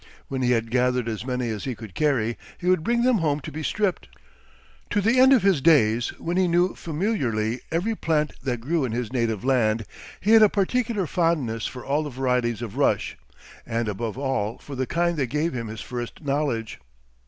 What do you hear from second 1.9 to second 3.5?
carry he would bring them home